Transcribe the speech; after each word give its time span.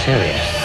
serious. 0.00 0.59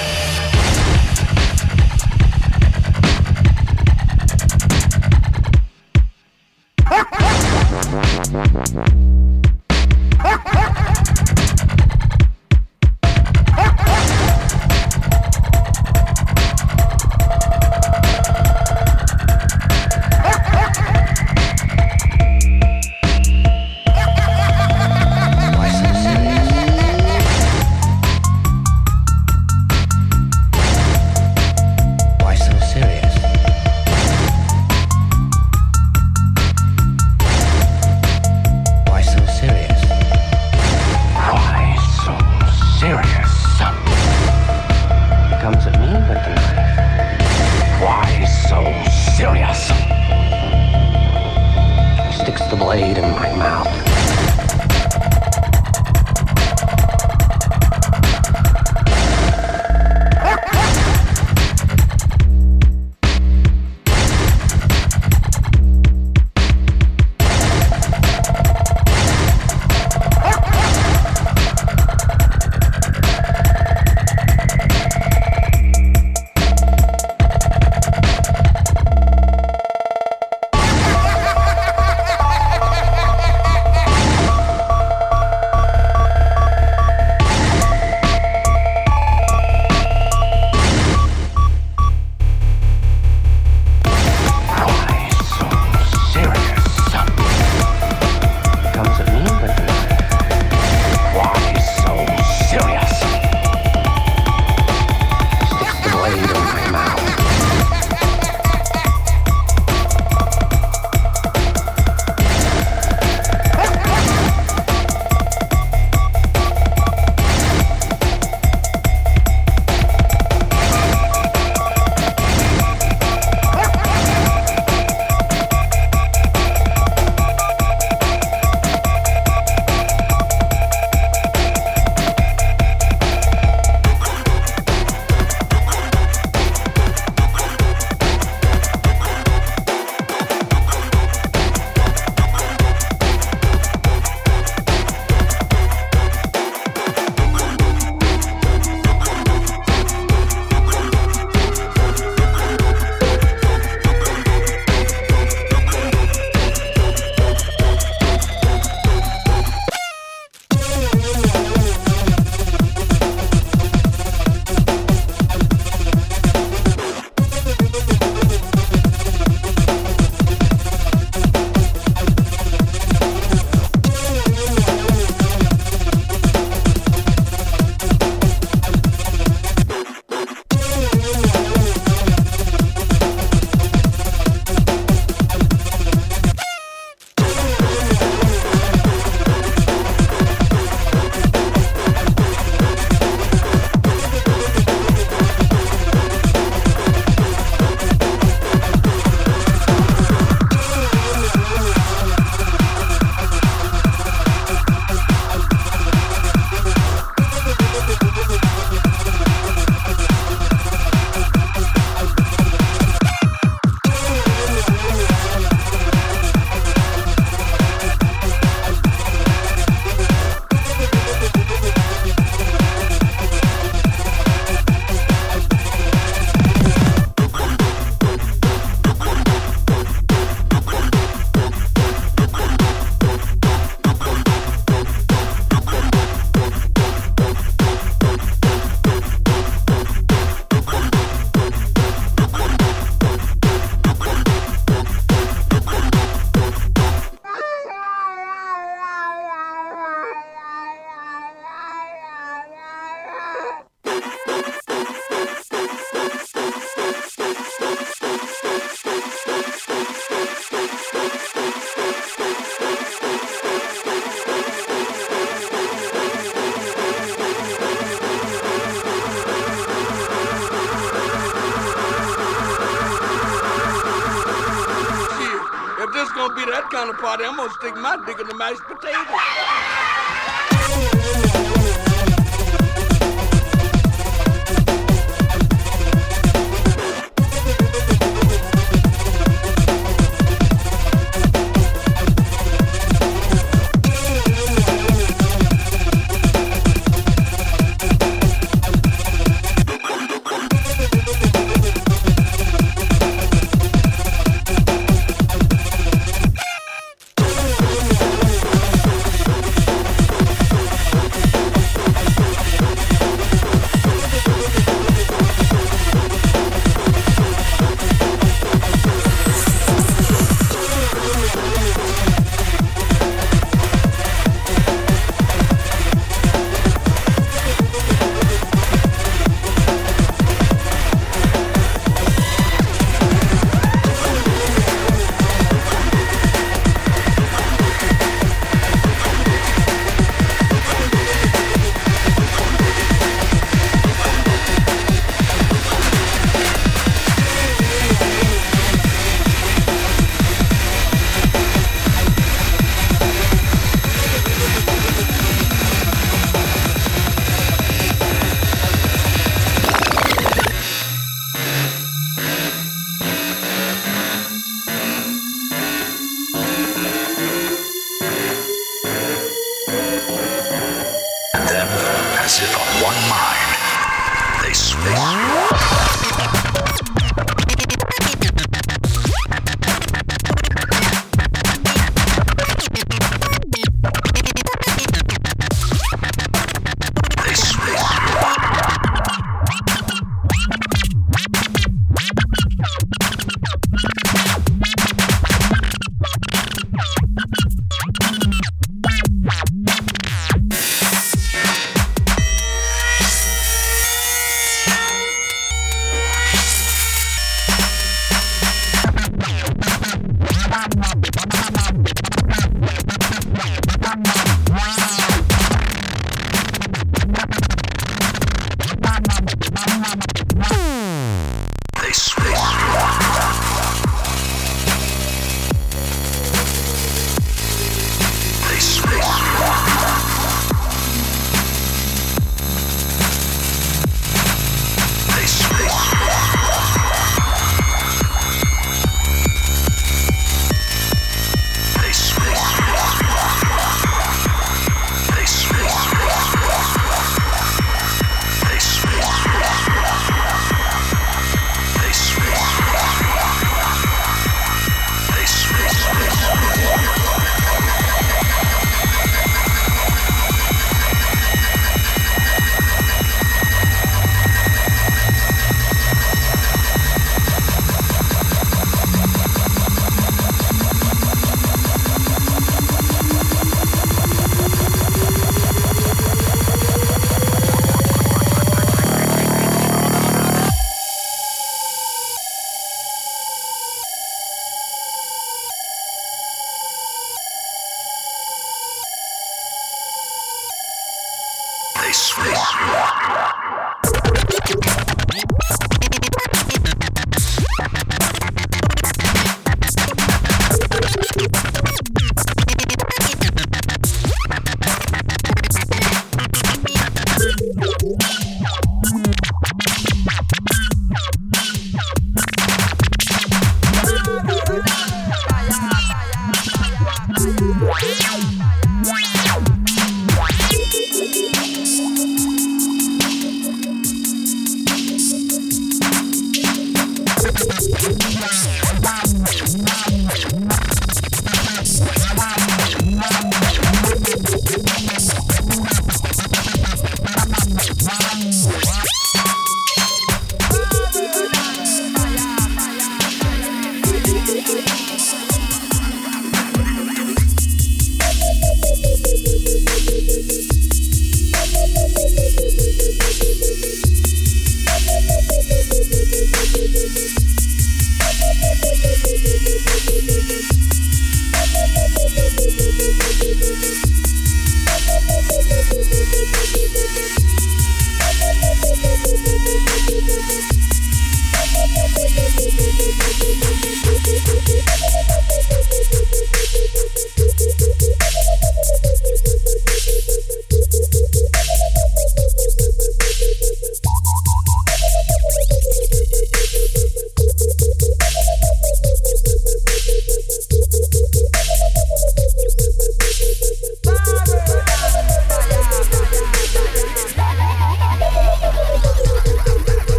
stigmatic 277.66 278.20
in 278.20 278.28
the 278.28 278.34
match 278.34 278.65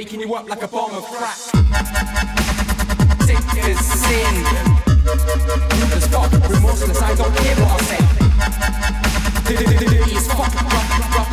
waking 0.00 0.20
you 0.20 0.34
up 0.34 0.48
like 0.48 0.62
a 0.62 0.68
bomb 0.68 0.94
of 0.94 1.04
crack. 1.04 1.36
Sick 3.26 3.36
as 3.68 3.78
sin. 4.00 4.34
Rude 5.04 5.92
as 5.92 6.08
remorseless, 6.50 7.02
I 7.02 7.14
don't 7.16 7.34
care 7.36 7.56
what 7.60 7.70
I 7.70 7.82
say. 7.90 8.00
Dirty 9.44 10.16
as 10.16 10.26
fuck, 10.28 10.54
rough, 10.72 10.90
rough. 11.16 11.32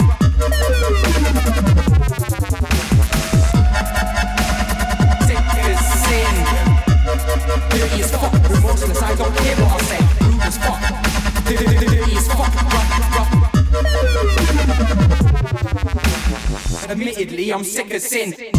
Sick 5.28 5.48
as 5.64 5.80
sin. 6.04 6.36
Dirty 7.72 8.00
as 8.04 8.12
fuck, 8.12 8.34
remorseless, 8.52 9.02
I 9.02 9.16
don't 9.16 9.36
care 9.38 9.56
what 9.62 9.72
I 9.72 9.86
say. 9.90 10.02
Rude 10.26 10.44
as 10.44 10.58
fuck. 10.58 10.82
Dirty 11.46 12.18
as 12.18 12.28
fuck, 12.28 12.54
rough, 12.74 12.92
rough. 13.16 13.48
Admittedly, 16.90 17.54
I'm 17.54 17.64
sick 17.64 17.94
of 17.94 18.02
sin. 18.02 18.57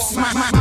smack. 0.00 0.59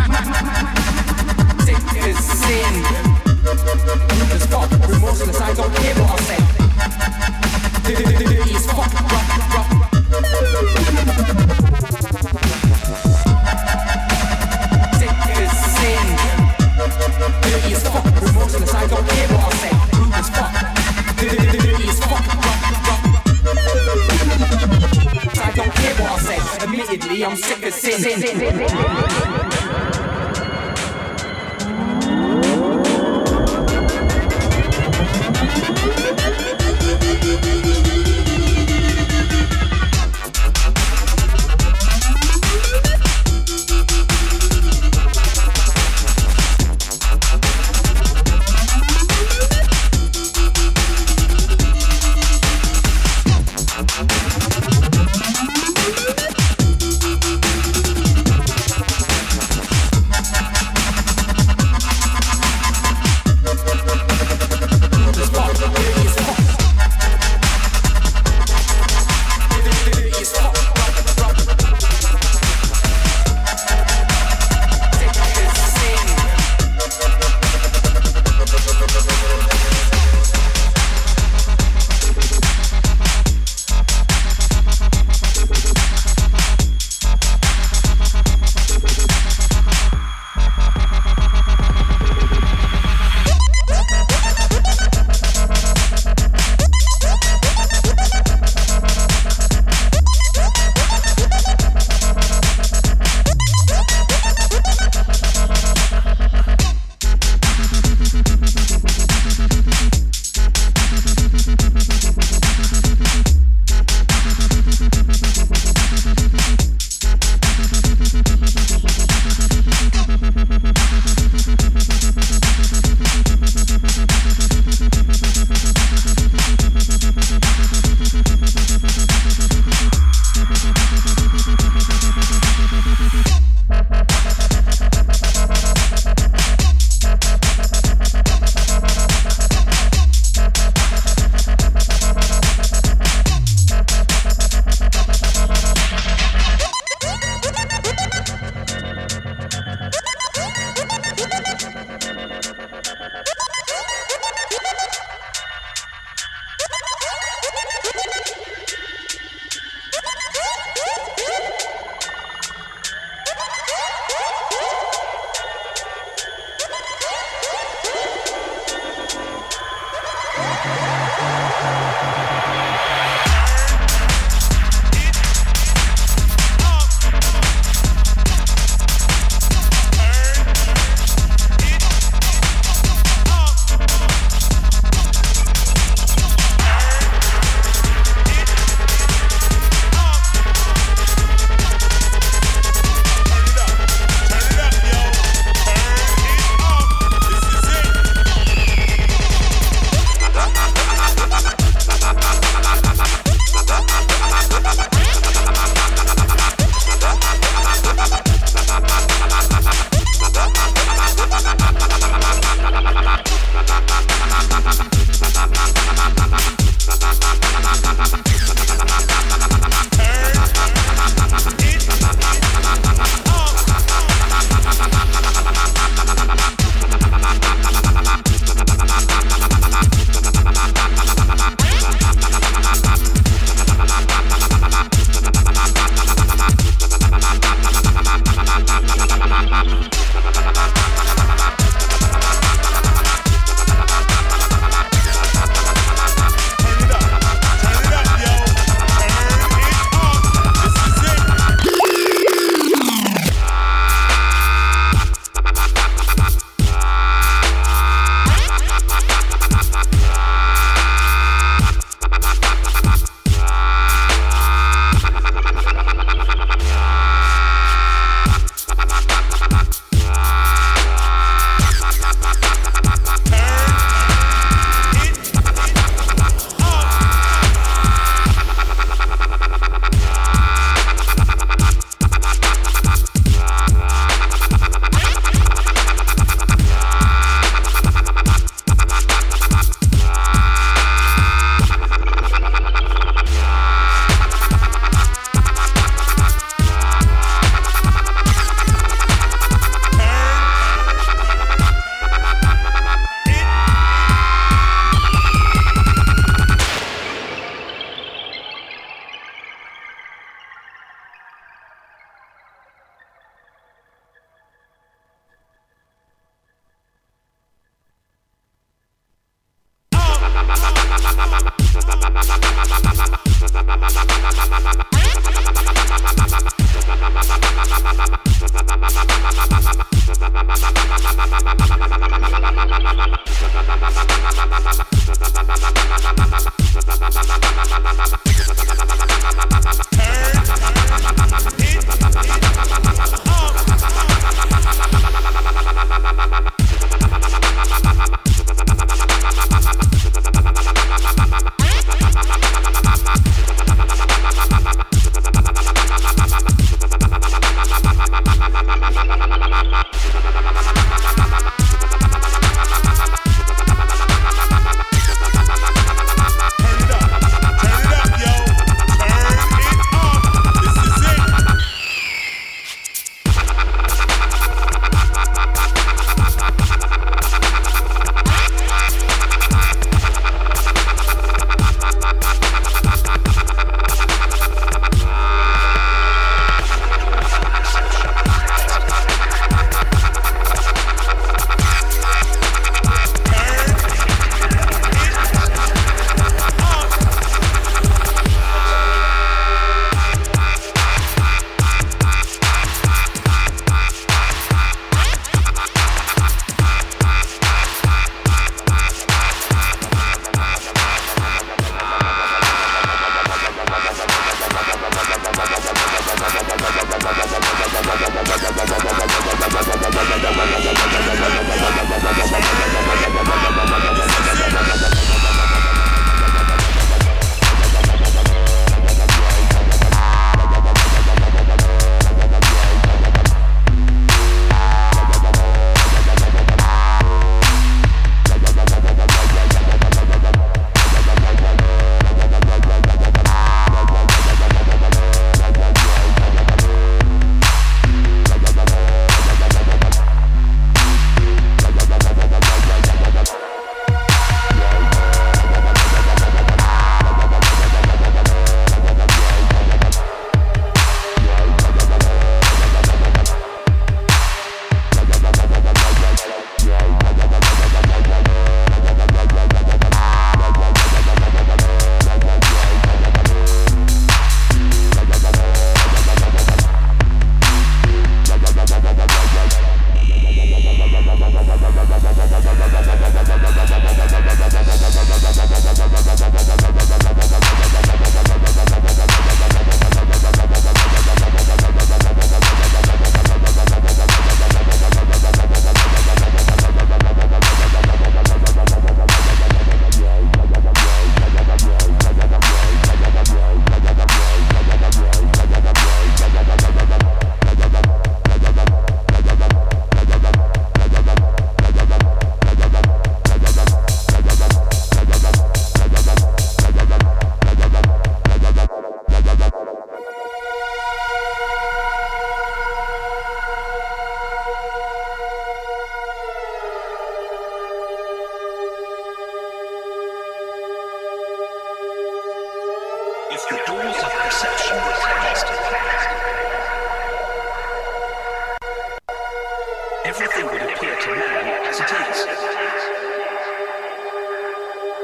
everything 540.09 540.45
would 540.47 540.61
appear 540.63 540.95
to 540.99 541.11
man 541.11 541.67
as 541.67 541.79
it 541.79 541.85
is. 541.85 542.25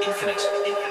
Infinite. 0.07 0.41
Infinite. 0.65 0.85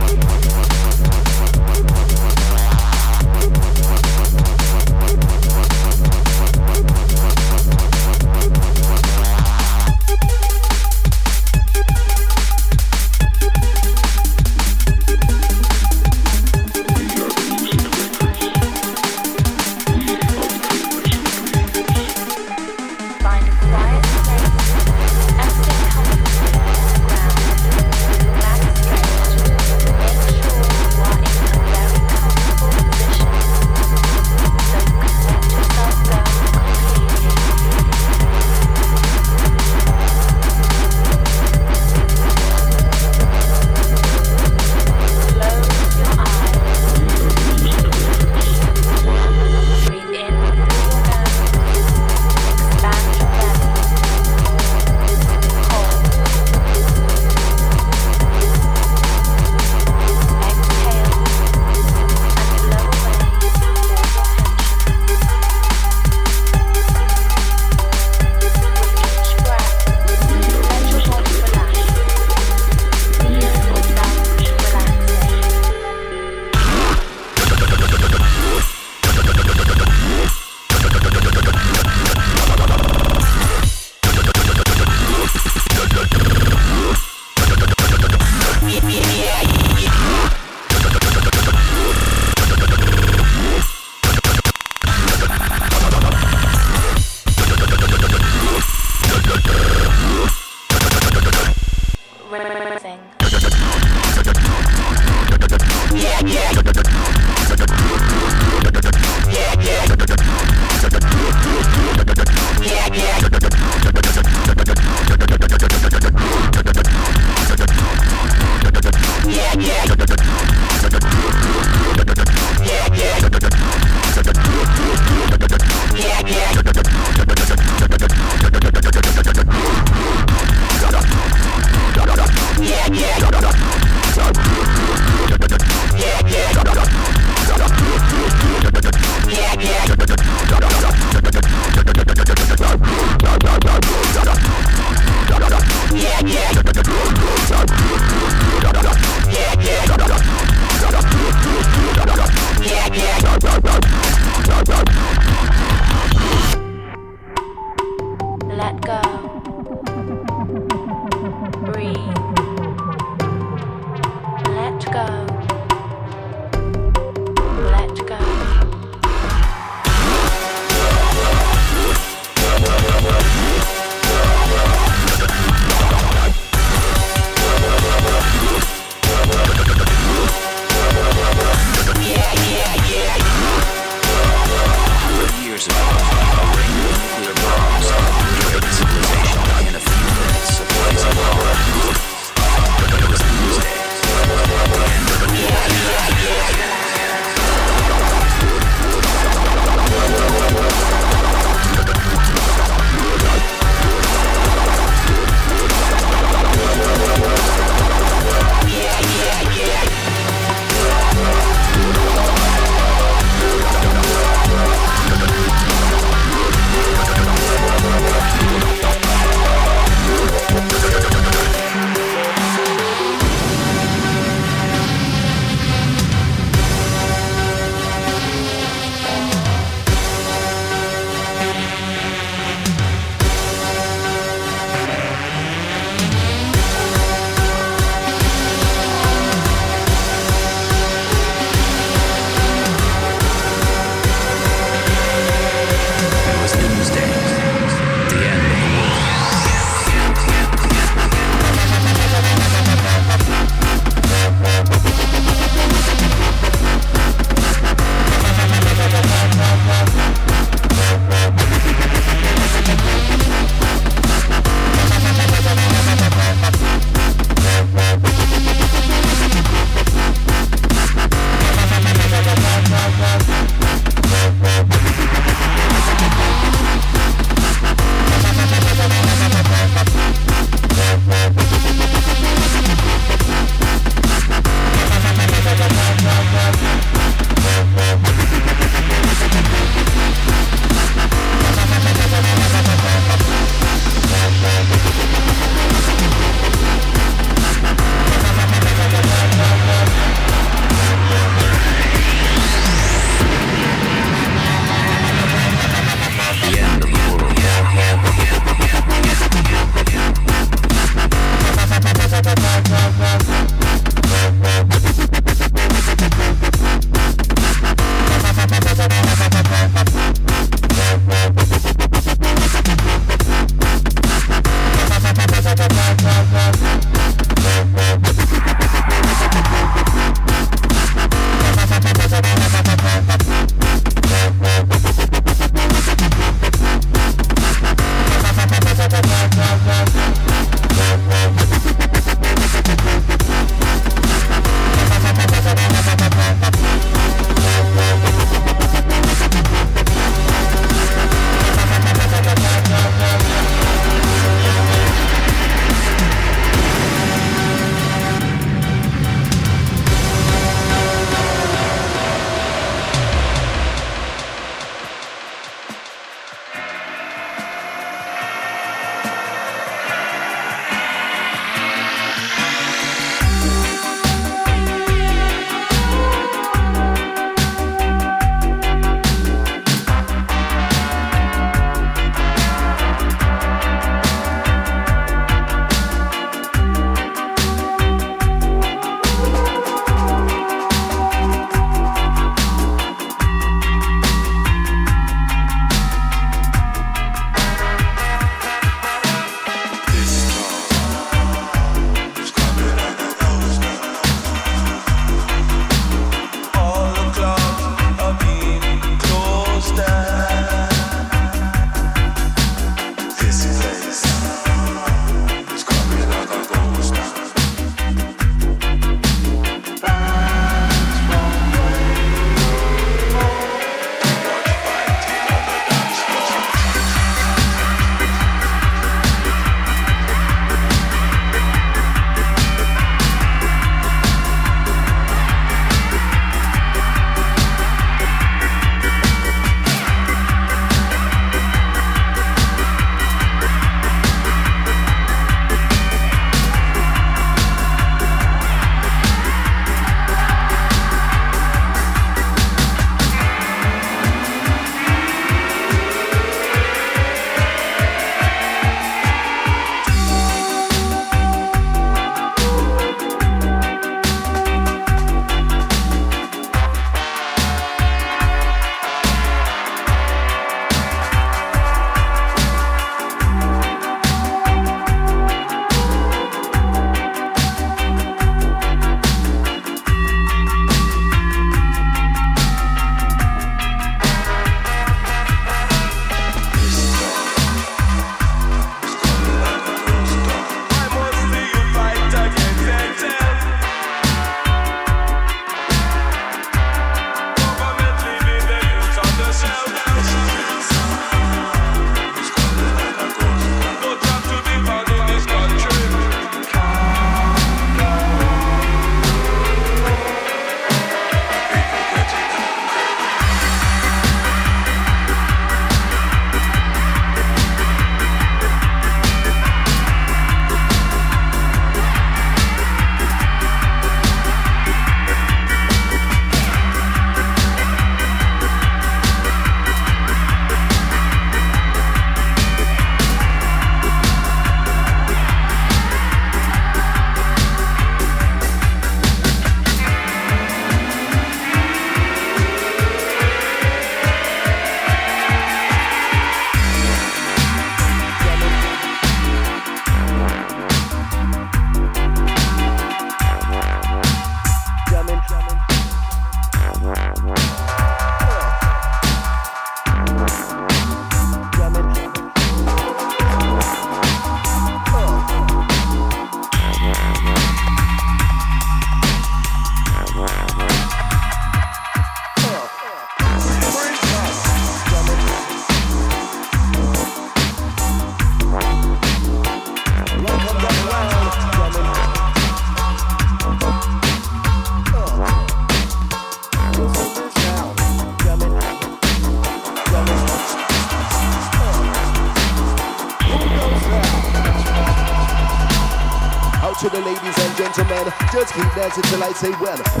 Till 598.89 599.23
I 599.23 599.31
say 599.33 599.51
when. 599.51 600.00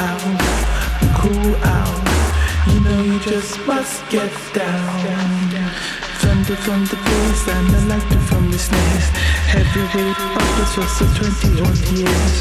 Out, 0.00 0.20
cool 1.20 1.54
out. 1.76 2.00
You 2.72 2.80
know 2.80 3.02
you 3.02 3.18
just 3.20 3.58
must 3.66 4.08
get 4.08 4.32
down. 4.54 5.00
Thunder 6.20 6.56
from 6.56 6.84
the 6.86 6.96
bass 7.06 7.48
and 7.48 7.68
the 7.74 7.80
lighter 7.90 8.22
from 8.28 8.50
the 8.50 8.58
snares. 8.58 9.06
Heavyweight 9.52 10.20
was 10.76 10.92
for 10.98 11.08
20 11.16 11.60
odd 11.66 11.80
years. 11.92 12.34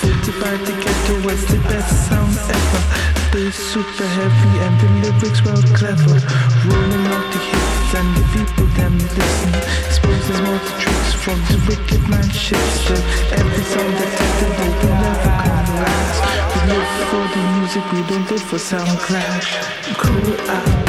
45 0.00 0.66
to 0.66 0.72
get 0.84 0.96
to 1.06 1.14
what's 1.24 1.44
the 1.52 1.58
best 1.68 2.08
sound 2.08 2.36
ever. 2.56 3.23
Super 3.34 4.06
heavy 4.06 4.52
and 4.62 4.78
the 4.78 5.10
lyrics 5.10 5.42
well 5.44 5.60
clever. 5.74 6.22
Rolling 6.70 7.06
out 7.10 7.26
the 7.34 7.40
hits 7.42 7.90
and 7.98 8.08
the 8.14 8.22
people 8.30 8.66
them 8.78 8.94
listen. 8.94 9.50
Exposes 9.90 10.38
more 10.46 10.54
the 10.62 10.74
tricks 10.78 11.12
from 11.14 11.42
the 11.50 11.58
wicked 11.66 12.08
man 12.08 12.30
shifts. 12.30 12.86
So 12.86 12.94
every 13.34 13.64
song 13.74 13.90
that 13.90 14.10
tested 14.14 14.54
they 14.54 14.70
will 14.78 14.94
never 15.02 15.34
come 15.42 15.66
last. 15.82 16.22
We 16.54 16.60
live 16.78 16.92
for 17.10 17.26
the 17.34 17.42
music, 17.58 17.84
we 17.90 18.00
don't 18.06 18.30
live 18.30 18.46
for 18.46 18.58
sound 18.58 18.98
clash. 19.02 19.58
Cool 19.98 20.30
out, 20.54 20.86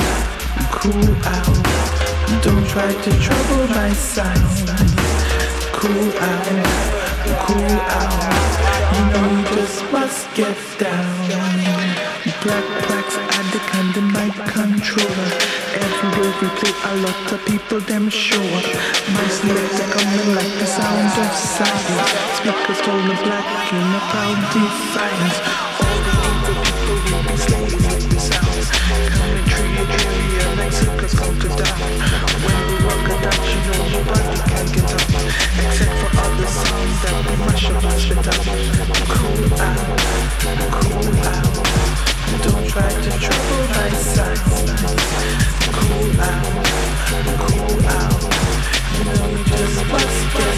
cool 0.69 1.13
out. 1.25 1.57
Don't 2.45 2.67
try 2.69 2.93
to 2.93 3.11
trouble 3.25 3.65
my 3.73 3.89
sound. 3.89 4.69
Cool 5.73 6.13
out, 6.21 6.45
cool 7.41 7.73
out. 7.89 8.21
You 8.93 9.03
know 9.09 9.25
you 9.33 9.43
just 9.57 9.81
must 9.91 10.31
get 10.35 10.55
down. 10.77 12.04
Black 12.45 12.61
addict 13.41 13.73
and 13.73 13.89
the 13.95 14.01
mic 14.13 14.35
controller. 14.53 15.29
Everywhere 15.73 16.33
we 16.37 16.47
play, 16.61 16.73
a 16.85 16.95
lot 17.01 17.31
of 17.33 17.41
people 17.47 17.79
them 17.89 18.07
show 18.07 18.37
up. 18.37 18.65
My 19.17 19.25
selector 19.33 19.89
coming 19.89 20.35
like 20.37 20.53
the 20.61 20.67
sound 20.69 21.09
of 21.25 21.33
silence. 21.33 22.37
Speakers 22.37 22.81
told 22.85 23.01
me 23.09 23.17
black 23.25 23.49
in 23.73 23.81
a 23.81 24.01
proud 24.13 24.37
defiance. 24.53 25.37
All 25.81 25.97
the 26.05 26.13
evil 26.29 26.57
people 26.61 26.97
be 27.25 27.33
slain 27.33 27.65
with 27.65 28.13
the 28.13 28.19
sounds. 28.21 28.69
Coming 28.69 29.45
tree 29.49 29.81
a 29.81 29.85
tree 29.97 30.37
and 30.45 30.53
Mexicans 30.61 31.13
come 31.17 31.33
to 31.41 31.49
die. 31.49 31.97
When 32.45 32.61
we 32.69 32.77
walk 32.85 33.09
a 33.09 33.15
dance, 33.25 33.49
you 33.49 33.61
know 33.73 33.89
nobody 33.89 34.37
can 34.53 34.65
get 34.69 34.93
up. 34.93 35.01
Except 35.65 35.97
for 35.97 36.11
other 36.13 36.45
sounds 36.45 36.97
that 37.01 37.17
we 37.25 37.33
mash 37.41 37.65
up 37.73 37.81
and 37.89 37.97
shit 37.97 38.21
up. 38.21 38.37
Cool 39.17 39.49
out, 39.57 39.89
cool 40.77 41.25
out. 41.25 42.14
Don't 42.43 42.67
try 42.67 42.89
to 42.89 43.11
trouble 43.19 43.67
my 43.69 43.89
sound. 43.89 44.39
Cool 45.73 46.21
out, 46.21 46.65
cool 47.39 47.85
out. 47.85 48.21
You 48.93 49.03
know 49.05 49.29
you 49.29 49.43
just 49.45 49.85
must 49.91 50.33
get 50.33 50.57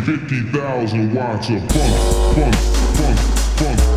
50,000 0.00 1.12
watts 1.14 1.50
of 1.50 1.60
funk, 1.70 2.34
funk, 2.34 2.54
funk, 2.96 3.18
funk. 3.58 3.91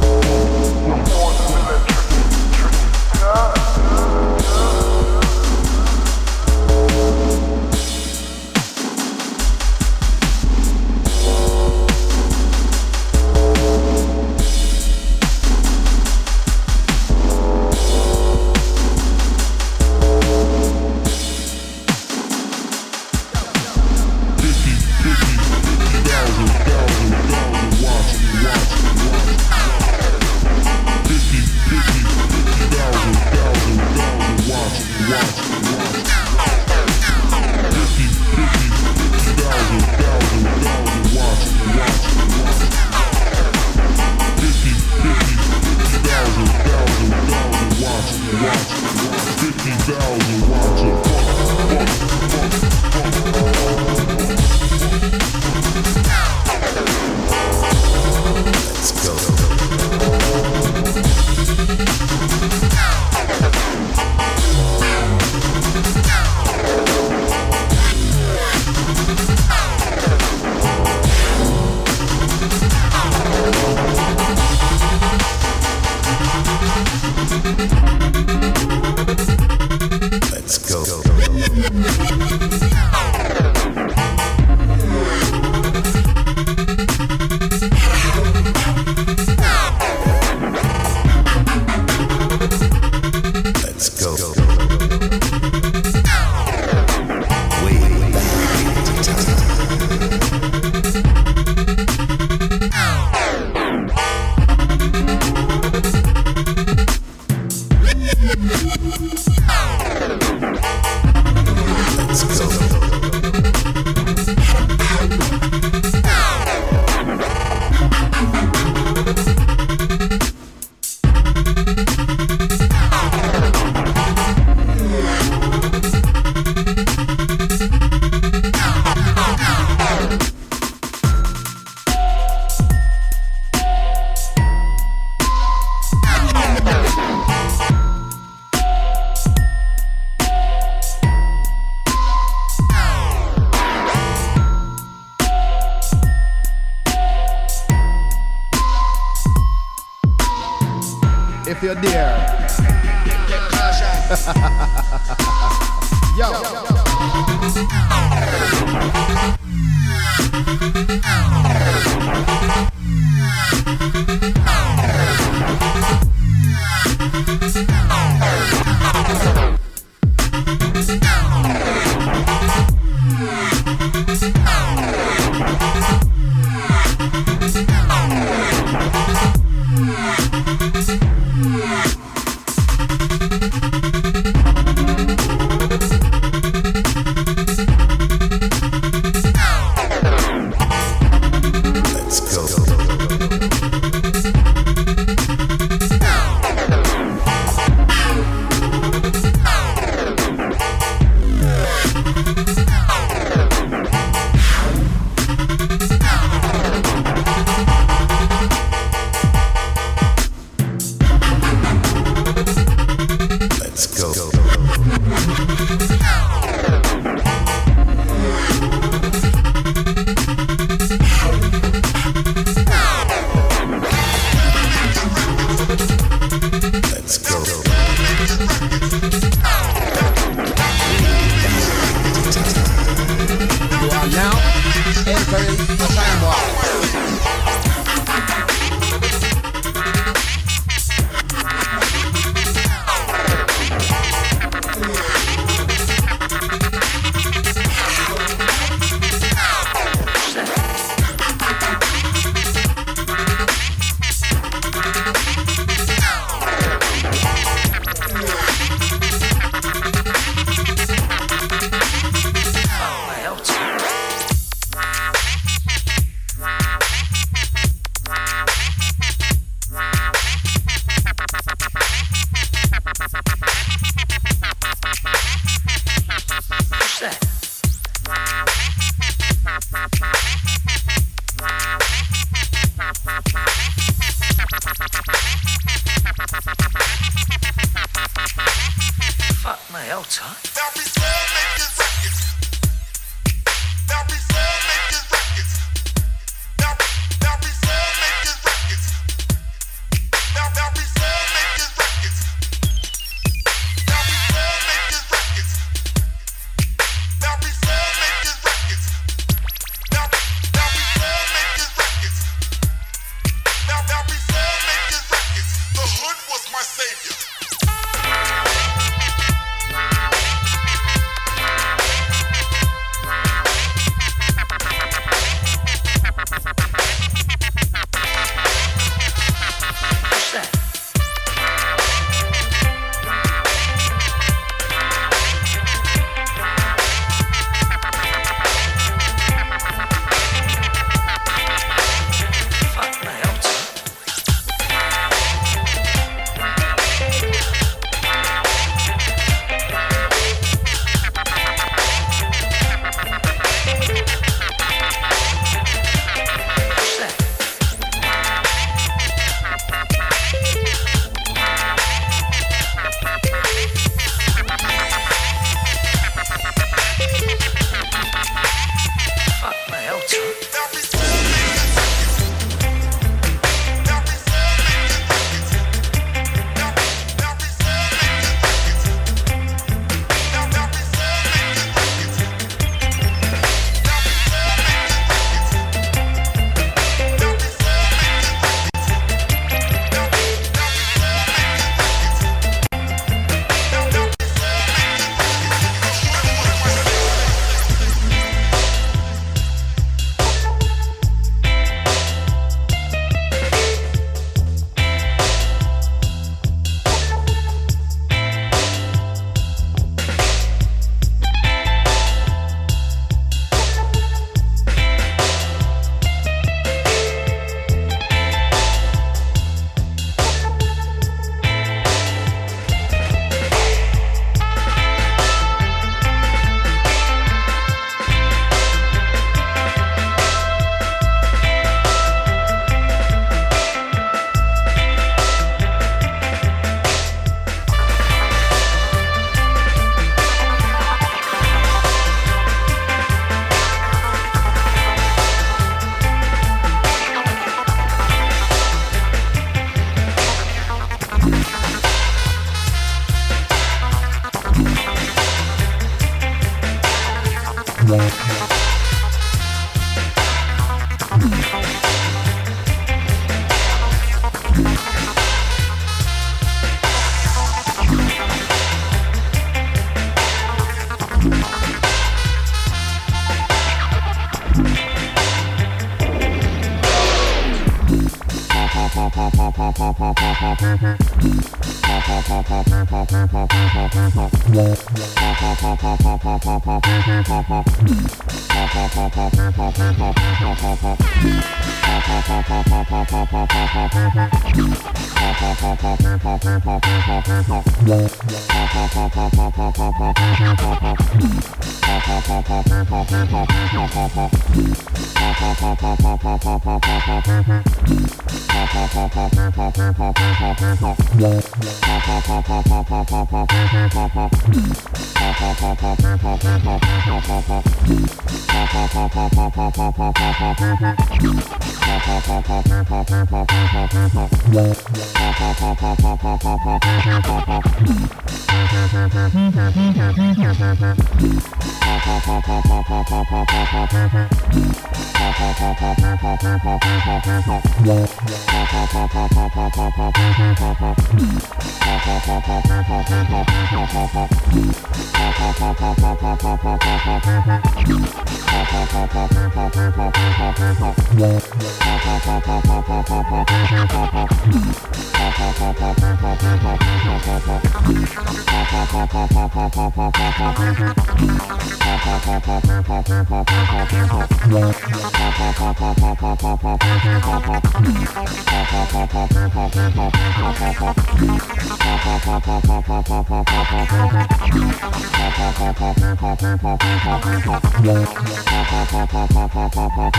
If 151.83 152.14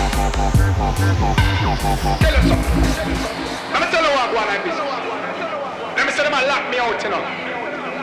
Tell 0.00 0.08
you. 2.32 2.56
Let 3.68 3.80
me 3.80 3.86
tell 3.92 4.00
you 4.00 4.12
what 4.16 4.32
go 4.32 4.40
on 4.40 4.48
like. 4.48 4.64
Let 4.64 6.00
me 6.06 6.12
say 6.12 6.22
them 6.24 6.32
a 6.32 6.40
lock 6.48 6.70
me 6.70 6.78
out, 6.80 7.02
you 7.04 7.10
know. 7.10 7.20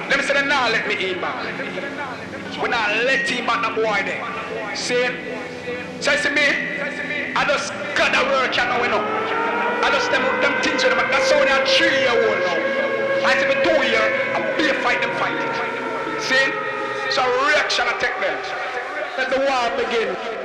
Let 0.06 0.20
me 0.20 0.24
say 0.24 0.34
them 0.34 0.48
now 0.48 0.70
let 0.70 0.88
me 0.88 0.94
in 0.94 1.20
back. 1.20 1.44
We 2.62 2.70
not 2.70 2.98
let 3.02 3.28
him 3.28 3.48
back 3.48 3.66
the. 3.66 4.22
See? 4.76 5.10
You 5.98 6.04
me? 6.38 6.46
I 7.34 7.42
just 7.50 7.74
cut 7.98 8.14
the 8.14 8.22
work 8.30 8.54
you 8.54 8.62
know, 8.70 8.78
you 8.84 8.90
know. 8.94 9.02
I 9.82 9.90
just 9.90 10.12
them, 10.14 10.22
them 10.42 10.54
things 10.62 10.84
with 10.84 10.94
them. 10.94 11.02
That's 11.10 11.32
only 11.34 11.50
a 11.50 11.66
three 11.66 11.98
year 11.98 12.14
old 12.14 12.38
now. 12.46 12.62
I 13.26 13.34
see 13.42 13.50
me 13.50 13.58
two 13.66 13.74
year, 13.90 14.06
I 14.38 14.46
be 14.54 14.70
a 14.70 14.78
them 15.02 15.10
fight 15.18 15.34
it. 15.34 15.50
See? 16.22 16.46
So 17.10 17.26
reaction 17.50 17.90
I 17.90 17.98
take. 17.98 18.14
Let 19.18 19.34
the 19.34 19.42
war 19.50 19.66
begin. 19.82 20.37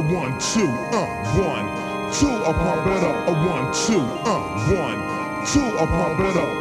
A 0.00 0.02
one, 0.02 0.32
two, 0.38 0.66
uh, 0.96 1.04
one, 1.36 1.66
two, 2.14 2.26
a 2.26 2.54
pump 2.54 2.86
it 2.86 3.04
up. 3.04 3.28
A 3.28 3.32
one, 3.32 3.70
two, 3.84 4.00
uh, 4.24 4.40
one, 4.72 4.96
two, 5.46 5.76
a 5.76 5.86
pump 5.86 6.20
it 6.20 6.36
up. 6.38 6.59